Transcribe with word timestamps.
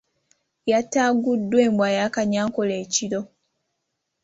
Yataaguddwa 0.71 1.59
embwa 1.67 1.87
ya 1.97 2.05
Kanyankole 2.15 2.73
ekiro. 2.83 3.21